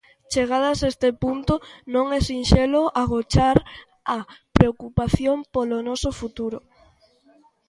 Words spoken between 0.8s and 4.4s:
a este punto non é sinxelo agochar a